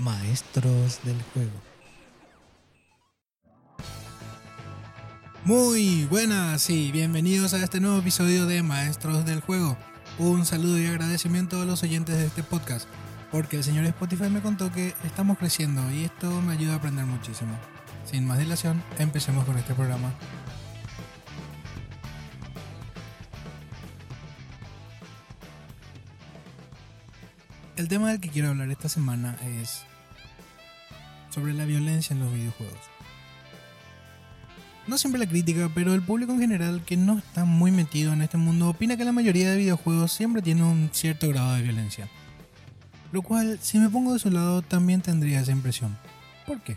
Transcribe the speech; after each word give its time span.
Maestros 0.00 1.00
del 1.04 1.20
juego. 1.34 1.50
Muy 5.44 6.06
buenas 6.06 6.70
y 6.70 6.90
bienvenidos 6.90 7.52
a 7.52 7.62
este 7.62 7.80
nuevo 7.80 7.98
episodio 7.98 8.46
de 8.46 8.62
Maestros 8.62 9.26
del 9.26 9.42
Juego. 9.42 9.76
Un 10.18 10.46
saludo 10.46 10.78
y 10.78 10.86
agradecimiento 10.86 11.60
a 11.60 11.66
los 11.66 11.82
oyentes 11.82 12.16
de 12.16 12.26
este 12.26 12.42
podcast, 12.42 12.88
porque 13.30 13.58
el 13.58 13.64
señor 13.64 13.84
Spotify 13.84 14.30
me 14.30 14.40
contó 14.40 14.72
que 14.72 14.94
estamos 15.04 15.36
creciendo 15.36 15.82
y 15.92 16.04
esto 16.04 16.30
me 16.40 16.54
ayuda 16.54 16.74
a 16.74 16.76
aprender 16.76 17.04
muchísimo. 17.04 17.52
Sin 18.10 18.26
más 18.26 18.38
dilación, 18.38 18.82
empecemos 18.98 19.44
con 19.44 19.58
este 19.58 19.74
programa. 19.74 20.14
El 27.76 27.88
tema 27.88 28.10
del 28.10 28.20
que 28.20 28.30
quiero 28.30 28.48
hablar 28.48 28.70
esta 28.70 28.88
semana 28.88 29.36
es 29.42 29.84
sobre 31.40 31.54
la 31.54 31.64
violencia 31.64 32.12
en 32.12 32.20
los 32.20 32.32
videojuegos. 32.34 32.78
No 34.86 34.98
siempre 34.98 35.18
la 35.18 35.28
crítica, 35.28 35.70
pero 35.74 35.94
el 35.94 36.02
público 36.02 36.32
en 36.32 36.40
general 36.40 36.84
que 36.84 36.98
no 36.98 37.16
está 37.18 37.46
muy 37.46 37.70
metido 37.70 38.12
en 38.12 38.20
este 38.20 38.36
mundo 38.36 38.68
opina 38.68 38.96
que 38.98 39.06
la 39.06 39.12
mayoría 39.12 39.50
de 39.50 39.56
videojuegos 39.56 40.12
siempre 40.12 40.42
tiene 40.42 40.64
un 40.64 40.90
cierto 40.92 41.28
grado 41.28 41.54
de 41.54 41.62
violencia. 41.62 42.08
Lo 43.12 43.22
cual, 43.22 43.58
si 43.62 43.78
me 43.78 43.88
pongo 43.88 44.12
de 44.12 44.18
su 44.18 44.30
lado, 44.30 44.60
también 44.60 45.00
tendría 45.00 45.40
esa 45.40 45.52
impresión. 45.52 45.96
¿Por 46.46 46.60
qué? 46.60 46.76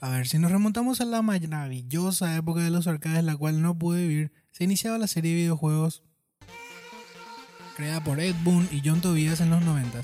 A 0.00 0.08
ver, 0.10 0.26
si 0.26 0.38
nos 0.38 0.50
remontamos 0.50 1.00
a 1.00 1.04
la 1.04 1.22
maravillosa 1.22 2.36
época 2.36 2.62
de 2.62 2.70
los 2.70 2.88
arcades, 2.88 3.22
la 3.22 3.36
cual 3.36 3.62
no 3.62 3.78
pude 3.78 4.02
vivir, 4.06 4.32
se 4.50 4.64
iniciaba 4.64 4.98
la 4.98 5.06
serie 5.06 5.30
de 5.30 5.38
videojuegos 5.38 6.02
creada 7.78 8.02
por 8.02 8.18
Ed 8.18 8.34
Boon 8.42 8.68
y 8.72 8.82
John 8.84 9.00
Tobias 9.00 9.40
en 9.40 9.50
los 9.50 9.62
90. 9.62 10.00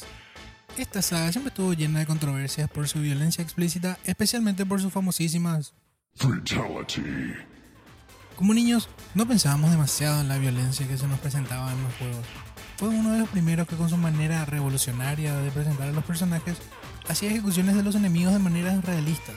Esta 0.79 1.02
saga 1.02 1.32
siempre 1.32 1.48
estuvo 1.48 1.73
llena 1.73 1.98
de 1.98 2.07
controversias 2.07 2.71
por 2.71 2.87
su 2.87 3.01
violencia 3.01 3.43
explícita, 3.43 3.98
especialmente 4.04 4.65
por 4.65 4.80
sus 4.80 4.93
famosísimas 4.93 5.74
Fatality. 6.15 7.35
Como 8.37 8.54
niños, 8.54 8.88
no 9.15 9.26
pensábamos 9.26 9.73
demasiado 9.73 10.21
en 10.21 10.29
la 10.29 10.38
violencia 10.38 10.87
que 10.87 10.96
se 10.96 11.09
nos 11.09 11.18
presentaba 11.18 11.73
en 11.73 11.82
los 11.82 11.95
juegos. 11.96 12.24
Fue 12.76 12.88
uno 12.90 13.13
de 13.13 13.18
los 13.18 13.29
primeros 13.29 13.66
que 13.66 13.74
con 13.74 13.91
su 13.91 13.96
manera 13.96 14.45
revolucionaria 14.45 15.37
de 15.37 15.51
presentar 15.51 15.88
a 15.88 15.93
los 15.93 16.04
personajes, 16.04 16.59
hacía 17.09 17.30
ejecuciones 17.30 17.74
de 17.74 17.82
los 17.82 17.96
enemigos 17.96 18.35
de 18.35 18.38
maneras 18.38 18.85
realistas. 18.85 19.35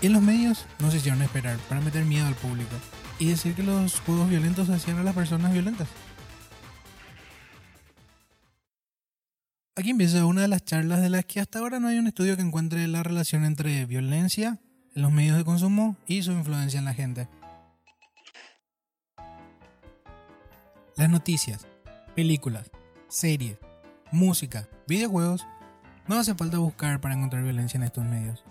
Y 0.00 0.06
en 0.06 0.14
los 0.14 0.22
medios 0.22 0.64
no 0.78 0.90
se 0.90 0.96
hicieron 0.96 1.20
esperar 1.20 1.58
para 1.68 1.82
meter 1.82 2.06
miedo 2.06 2.26
al 2.26 2.34
público 2.34 2.76
y 3.18 3.26
decir 3.26 3.54
que 3.54 3.62
los 3.62 4.00
juegos 4.00 4.30
violentos 4.30 4.70
hacían 4.70 4.98
a 4.98 5.02
las 5.02 5.14
personas 5.14 5.52
violentas. 5.52 5.88
Aquí 9.78 9.90
empieza 9.90 10.26
una 10.26 10.42
de 10.42 10.48
las 10.48 10.64
charlas 10.64 11.00
de 11.00 11.08
las 11.08 11.24
que 11.24 11.38
hasta 11.38 11.60
ahora 11.60 11.78
no 11.78 11.86
hay 11.86 11.98
un 11.98 12.08
estudio 12.08 12.34
que 12.34 12.42
encuentre 12.42 12.88
la 12.88 13.04
relación 13.04 13.44
entre 13.44 13.86
violencia 13.86 14.58
en 14.96 15.02
los 15.02 15.12
medios 15.12 15.36
de 15.36 15.44
consumo 15.44 15.96
y 16.08 16.20
su 16.24 16.32
influencia 16.32 16.80
en 16.80 16.84
la 16.84 16.94
gente. 16.94 17.28
Las 20.96 21.08
noticias, 21.08 21.64
películas, 22.16 22.72
series, 23.06 23.56
música, 24.10 24.68
videojuegos, 24.88 25.46
no 26.08 26.18
hace 26.18 26.34
falta 26.34 26.58
buscar 26.58 27.00
para 27.00 27.14
encontrar 27.14 27.44
violencia 27.44 27.78
en 27.78 27.84
estos 27.84 28.04
medios. 28.04 28.42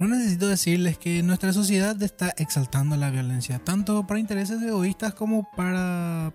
No 0.00 0.08
necesito 0.08 0.48
decirles 0.48 0.98
que 0.98 1.22
nuestra 1.22 1.52
sociedad 1.52 2.02
está 2.02 2.34
exaltando 2.36 2.96
la 2.96 3.10
violencia, 3.10 3.60
tanto 3.60 4.08
para 4.08 4.18
intereses 4.18 4.60
egoístas 4.60 5.14
como 5.14 5.48
para 5.56 6.34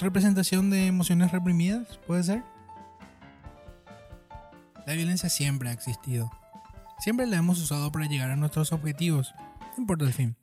representación 0.00 0.70
de 0.70 0.86
emociones 0.86 1.32
reprimidas, 1.32 1.98
puede 2.06 2.22
ser. 2.22 2.55
La 4.86 4.94
violencia 4.94 5.28
siempre 5.28 5.68
ha 5.68 5.72
existido. 5.72 6.30
Siempre 7.00 7.26
la 7.26 7.36
hemos 7.36 7.60
usado 7.60 7.90
para 7.90 8.06
llegar 8.06 8.30
a 8.30 8.36
nuestros 8.36 8.72
objetivos, 8.72 9.34
no 9.76 9.82
importa 9.82 10.04
el 10.04 10.12
fin. 10.12 10.36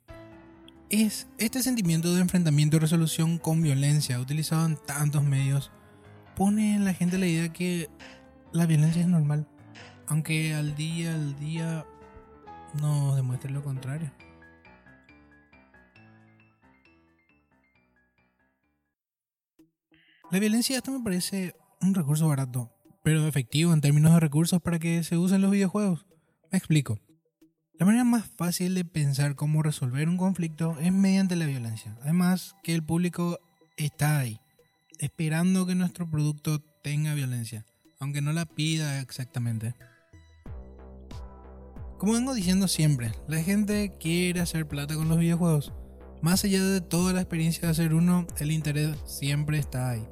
Es 0.90 1.26
este 1.38 1.62
sentimiento 1.62 2.14
de 2.14 2.20
enfrentamiento 2.20 2.76
y 2.76 2.80
resolución 2.80 3.38
con 3.38 3.62
violencia 3.62 4.20
utilizado 4.20 4.66
en 4.66 4.76
tantos 4.76 5.24
medios 5.24 5.72
pone 6.36 6.74
en 6.74 6.84
la 6.84 6.92
gente 6.92 7.16
la 7.16 7.26
idea 7.26 7.52
que 7.52 7.88
la 8.52 8.66
violencia 8.66 9.00
es 9.00 9.08
normal, 9.08 9.48
aunque 10.08 10.54
al 10.54 10.74
día 10.74 11.14
al 11.14 11.38
día 11.38 11.86
nos 12.80 13.16
demuestre 13.16 13.50
lo 13.50 13.62
contrario. 13.62 14.12
La 20.30 20.38
violencia 20.38 20.76
esto 20.76 20.90
me 20.90 21.02
parece 21.02 21.54
un 21.80 21.94
recurso 21.94 22.28
barato, 22.28 22.73
pero 23.04 23.28
efectivo 23.28 23.72
en 23.74 23.82
términos 23.82 24.14
de 24.14 24.20
recursos 24.20 24.60
para 24.62 24.78
que 24.78 25.04
se 25.04 25.18
usen 25.18 25.42
los 25.42 25.50
videojuegos. 25.50 26.06
Me 26.50 26.58
explico. 26.58 26.98
La 27.78 27.84
manera 27.84 28.02
más 28.02 28.24
fácil 28.36 28.74
de 28.74 28.84
pensar 28.84 29.34
cómo 29.34 29.62
resolver 29.62 30.08
un 30.08 30.16
conflicto 30.16 30.78
es 30.80 30.90
mediante 30.90 31.36
la 31.36 31.44
violencia. 31.44 31.96
Además 32.02 32.56
que 32.62 32.74
el 32.74 32.82
público 32.82 33.38
está 33.76 34.18
ahí, 34.18 34.40
esperando 34.98 35.66
que 35.66 35.74
nuestro 35.74 36.10
producto 36.10 36.60
tenga 36.82 37.12
violencia, 37.12 37.66
aunque 38.00 38.22
no 38.22 38.32
la 38.32 38.46
pida 38.46 39.00
exactamente. 39.00 39.74
Como 41.98 42.14
vengo 42.14 42.32
diciendo 42.32 42.68
siempre, 42.68 43.12
la 43.28 43.42
gente 43.42 43.96
quiere 44.00 44.40
hacer 44.40 44.66
plata 44.66 44.94
con 44.94 45.08
los 45.08 45.18
videojuegos. 45.18 45.74
Más 46.22 46.42
allá 46.44 46.64
de 46.64 46.80
toda 46.80 47.12
la 47.12 47.20
experiencia 47.20 47.62
de 47.62 47.72
hacer 47.72 47.92
uno, 47.92 48.26
el 48.38 48.50
interés 48.50 48.96
siempre 49.04 49.58
está 49.58 49.90
ahí. 49.90 50.06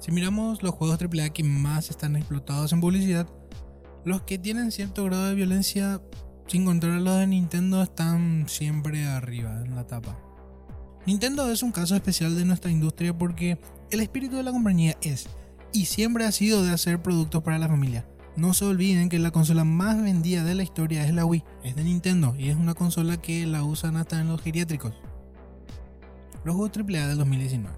Si 0.00 0.12
miramos 0.12 0.62
los 0.62 0.74
juegos 0.74 0.98
AAA 1.00 1.28
que 1.30 1.44
más 1.44 1.90
están 1.90 2.16
explotados 2.16 2.72
en 2.72 2.80
publicidad, 2.80 3.28
los 4.06 4.22
que 4.22 4.38
tienen 4.38 4.72
cierto 4.72 5.04
grado 5.04 5.26
de 5.26 5.34
violencia, 5.34 6.00
sin 6.46 6.64
contar 6.64 6.90
los 6.92 7.18
de 7.18 7.26
Nintendo, 7.26 7.82
están 7.82 8.46
siempre 8.48 9.06
arriba 9.06 9.62
en 9.62 9.76
la 9.76 9.86
tapa. 9.86 10.18
Nintendo 11.06 11.50
es 11.50 11.62
un 11.62 11.70
caso 11.70 11.94
especial 11.96 12.34
de 12.34 12.46
nuestra 12.46 12.70
industria 12.70 13.16
porque 13.16 13.58
el 13.90 14.00
espíritu 14.00 14.36
de 14.36 14.42
la 14.42 14.52
compañía 14.52 14.96
es 15.02 15.28
y 15.72 15.84
siempre 15.84 16.24
ha 16.24 16.32
sido 16.32 16.64
de 16.64 16.72
hacer 16.72 17.02
productos 17.02 17.42
para 17.42 17.58
la 17.58 17.68
familia. 17.68 18.06
No 18.36 18.54
se 18.54 18.64
olviden 18.64 19.10
que 19.10 19.18
la 19.18 19.32
consola 19.32 19.64
más 19.64 20.00
vendida 20.00 20.44
de 20.44 20.54
la 20.54 20.62
historia 20.62 21.04
es 21.04 21.12
la 21.12 21.26
Wii, 21.26 21.44
es 21.62 21.76
de 21.76 21.84
Nintendo 21.84 22.34
y 22.38 22.48
es 22.48 22.56
una 22.56 22.72
consola 22.72 23.18
que 23.18 23.46
la 23.46 23.64
usan 23.64 23.96
hasta 23.96 24.18
en 24.18 24.28
los 24.28 24.40
geriátricos. 24.40 24.94
Los 26.44 26.56
juegos 26.56 26.74
AAA 26.74 27.08
del 27.08 27.18
2019. 27.18 27.76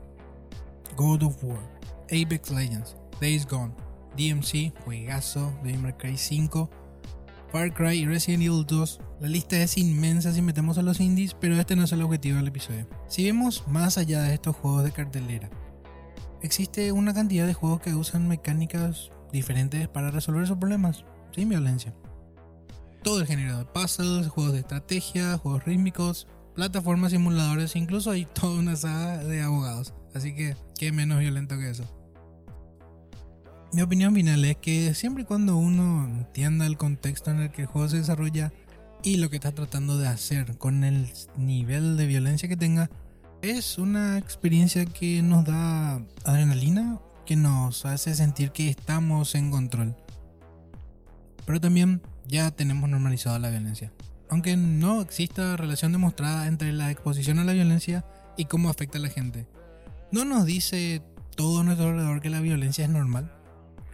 God 0.97 1.23
of 1.25 1.43
War, 1.43 1.82
Apex 2.13 2.51
Legends, 2.51 2.95
Days 3.21 3.47
Gone, 3.47 3.73
DMC, 4.17 4.73
Juegazo, 4.85 5.51
Devil 5.63 5.81
May 5.81 5.93
Cry 5.95 6.17
5, 6.17 6.71
Far 7.51 7.73
Cry 7.73 8.01
y 8.01 8.07
Resident 8.07 8.43
Evil 8.43 8.65
2. 8.67 9.01
La 9.21 9.29
lista 9.29 9.57
es 9.57 9.79
inmensa 9.79 10.33
si 10.33 10.43
metemos 10.43 10.77
a 10.77 10.83
los 10.83 11.01
indies, 11.01 11.35
pero 11.35 11.59
este 11.59 11.75
no 11.75 11.85
es 11.85 11.93
el 11.93 12.03
objetivo 12.03 12.37
del 12.37 12.49
episodio. 12.49 12.87
Si 13.09 13.25
vemos 13.25 13.67
más 13.67 13.97
allá 13.97 14.23
de 14.23 14.35
estos 14.35 14.57
juegos 14.57 14.85
de 14.85 14.93
cartelera, 14.93 15.49
existe 16.43 16.93
una 16.93 17.15
cantidad 17.15 17.47
de 17.47 17.55
juegos 17.55 17.81
que 17.81 17.95
usan 17.95 18.29
mecánicas 18.29 19.11
diferentes 19.33 19.89
para 19.89 20.11
resolver 20.11 20.47
sus 20.47 20.59
problemas, 20.59 21.05
sin 21.35 21.49
violencia. 21.49 21.95
Todo 23.03 23.21
el 23.21 23.27
género 23.27 23.59
de 23.59 23.65
puzzles, 23.65 24.29
juegos 24.29 24.53
de 24.53 24.61
estrategia, 24.61 25.39
juegos 25.39 25.65
rítmicos, 25.65 26.27
plataformas, 26.55 27.13
simuladores, 27.13 27.75
incluso 27.75 28.11
hay 28.11 28.27
toda 28.27 28.59
una 28.59 28.77
saga 28.77 29.25
de 29.25 29.41
abogados. 29.41 29.95
Así 30.15 30.35
que, 30.35 30.57
¿qué 30.79 30.93
menos 30.93 31.19
violento 31.19 31.59
que 31.59 31.71
eso? 31.71 32.02
Mi 33.73 33.81
opinión 33.81 34.15
final 34.15 34.45
es 34.45 34.59
que 34.59 34.93
siempre 34.93 35.23
y 35.23 35.27
cuando 35.27 35.57
uno 35.57 36.05
entienda 36.05 36.67
el 36.67 36.77
contexto 36.77 37.31
en 37.31 37.41
el 37.41 37.51
que 37.51 37.63
el 37.63 37.69
juego 37.69 37.89
se 37.89 37.97
desarrolla 37.97 38.53
y 39.03 39.17
lo 39.17 39.31
que 39.31 39.37
está 39.37 39.53
tratando 39.53 39.97
de 39.97 40.09
hacer 40.09 40.59
con 40.59 40.85
el 40.85 41.09
nivel 41.39 41.97
de 41.97 42.07
violencia 42.07 42.51
que 42.51 42.57
tenga, 42.59 42.91
es 43.41 43.79
una 43.79 44.19
experiencia 44.19 44.85
que 44.85 45.23
nos 45.23 45.47
da 45.47 46.03
adrenalina, 46.25 47.01
que 47.25 47.35
nos 47.35 47.87
hace 47.87 48.15
sentir 48.15 48.53
que 48.53 48.69
estamos 48.69 49.35
en 49.35 49.51
control. 49.51 49.97
Pero 51.47 51.59
también 51.59 52.03
ya 52.29 52.51
tenemos 52.51 52.91
normalizado 52.91 53.39
la 53.39 53.49
violencia. 53.49 53.91
Aunque 54.29 54.55
no 54.55 55.01
exista 55.01 55.57
relación 55.57 55.93
demostrada 55.93 56.47
entre 56.47 56.75
la 56.75 56.91
exposición 56.91 57.39
a 57.39 57.45
la 57.45 57.55
violencia 57.55 58.05
y 58.37 58.45
cómo 58.45 58.69
afecta 58.69 58.99
a 58.99 59.01
la 59.01 59.09
gente. 59.09 59.47
¿No 60.11 60.27
nos 60.27 60.45
dice 60.45 61.03
todo 61.37 61.61
a 61.61 61.65
nuestro 61.65 61.89
alrededor 61.89 62.21
que 62.21 62.29
la 62.29 62.41
violencia 62.41 62.85
es 62.85 62.91
normal? 62.91 63.33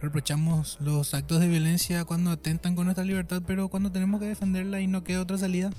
Reprochamos 0.01 0.77
los 0.79 1.13
actos 1.13 1.41
de 1.41 1.49
violencia 1.49 2.05
cuando 2.05 2.31
atentan 2.31 2.75
con 2.75 2.85
nuestra 2.85 3.03
libertad, 3.03 3.41
pero 3.45 3.67
cuando 3.67 3.91
tenemos 3.91 4.21
que 4.21 4.27
defenderla 4.27 4.79
y 4.79 4.87
no 4.87 5.03
queda 5.03 5.21
otra 5.21 5.37
salida. 5.37 5.71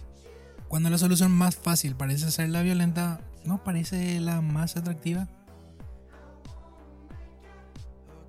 Cuando 0.69 0.91
la 0.91 0.99
solución 0.99 1.33
más 1.33 1.57
fácil 1.57 1.97
parece 1.97 2.31
ser 2.31 2.51
la 2.51 2.63
violenta, 2.63 3.21
¿no 3.45 3.65
parece 3.65 4.21
la 4.21 4.43
más 4.43 4.77
atractiva? 4.77 5.27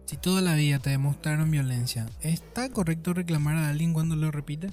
Si 0.06 0.18
toda 0.18 0.42
la 0.42 0.56
vida 0.56 0.80
te 0.80 0.90
demostraron 0.90 1.52
violencia, 1.52 2.10
¿está 2.22 2.70
correcto 2.70 3.14
reclamar 3.14 3.58
a 3.58 3.70
alguien 3.70 3.94
cuando 3.94 4.16
lo 4.16 4.32
repite? 4.32 4.70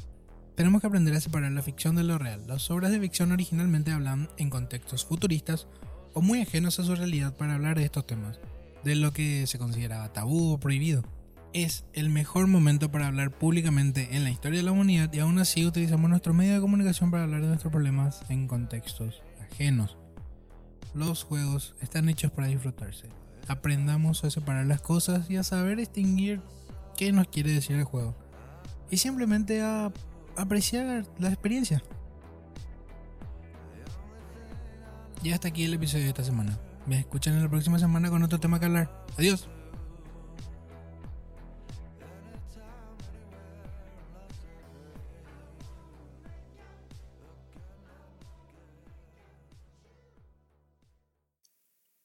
Tenemos 0.54 0.80
que 0.80 0.88
aprender 0.88 1.14
a 1.14 1.20
separar 1.20 1.52
la 1.52 1.62
ficción 1.62 1.94
de 1.94 2.02
lo 2.04 2.18
real. 2.18 2.44
Las 2.46 2.70
obras 2.70 2.90
de 2.90 2.98
ficción 3.00 3.30
originalmente 3.30 3.92
hablan 3.92 4.28
en 4.36 4.50
contextos 4.50 5.04
futuristas 5.04 5.68
o 6.14 6.20
muy 6.20 6.40
ajenos 6.42 6.80
a 6.80 6.84
su 6.84 6.94
realidad 6.94 7.36
para 7.36 7.54
hablar 7.54 7.76
de 7.76 7.84
estos 7.84 8.06
temas, 8.06 8.40
de 8.84 8.94
lo 8.94 9.12
que 9.12 9.46
se 9.46 9.58
considera 9.58 10.12
tabú 10.12 10.52
o 10.52 10.60
prohibido. 10.60 11.02
Es 11.52 11.84
el 11.94 12.10
mejor 12.10 12.46
momento 12.46 12.90
para 12.90 13.06
hablar 13.06 13.30
públicamente 13.30 14.16
en 14.16 14.24
la 14.24 14.30
historia 14.30 14.58
de 14.58 14.64
la 14.64 14.72
humanidad 14.72 15.12
y 15.12 15.20
aún 15.20 15.38
así 15.38 15.64
utilizamos 15.64 16.10
nuestro 16.10 16.34
medio 16.34 16.54
de 16.54 16.60
comunicación 16.60 17.10
para 17.10 17.24
hablar 17.24 17.40
de 17.40 17.48
nuestros 17.48 17.72
problemas 17.72 18.22
en 18.28 18.46
contextos 18.46 19.22
ajenos. 19.40 19.96
Los 20.94 21.24
juegos 21.24 21.74
están 21.80 22.08
hechos 22.08 22.30
para 22.30 22.48
disfrutarse. 22.48 23.08
Aprendamos 23.46 24.24
a 24.24 24.30
separar 24.30 24.66
las 24.66 24.82
cosas 24.82 25.30
y 25.30 25.36
a 25.36 25.42
saber 25.42 25.78
distinguir 25.78 26.42
qué 26.96 27.12
nos 27.12 27.28
quiere 27.28 27.52
decir 27.52 27.76
el 27.76 27.84
juego. 27.84 28.14
Y 28.90 28.98
simplemente 28.98 29.62
a 29.62 29.92
apreciar 30.36 31.06
la 31.18 31.28
experiencia. 31.28 31.82
Y 35.22 35.32
hasta 35.32 35.48
aquí 35.48 35.64
el 35.64 35.74
episodio 35.74 36.04
de 36.04 36.10
esta 36.10 36.24
semana. 36.24 36.58
Me 36.88 37.00
escuchan 37.00 37.34
en 37.34 37.42
la 37.42 37.50
próxima 37.50 37.78
semana 37.78 38.08
con 38.08 38.22
otro 38.22 38.40
tema 38.40 38.58
que 38.58 38.64
hablar. 38.64 39.04
Adiós. 39.18 39.46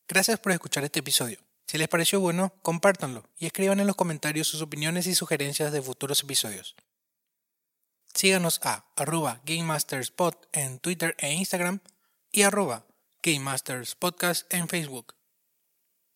Gracias 0.10 0.38
por 0.42 0.52
escuchar 0.52 0.84
este 0.84 1.00
episodio. 1.00 1.40
Si 1.66 1.78
les 1.78 1.88
pareció 1.88 2.20
bueno, 2.20 2.54
compártanlo 2.62 3.24
y 3.38 3.46
escriban 3.46 3.80
en 3.80 3.88
los 3.88 3.96
comentarios 3.96 4.50
sus 4.50 4.62
opiniones 4.62 5.08
y 5.08 5.16
sugerencias 5.16 5.72
de 5.72 5.82
futuros 5.82 6.22
episodios. 6.24 6.76
Síganos 8.14 8.60
a 8.64 8.86
arroba 8.98 9.42
GameMastersPod 9.46 10.34
en 10.52 10.80
Twitter 10.80 11.16
e 11.20 11.32
Instagram 11.32 11.80
y 12.34 12.42
arroba 12.42 12.86
Game 13.26 13.40
Masters 13.40 13.96
Podcast 13.96 14.54
en 14.54 14.68
Facebook. 14.68 15.23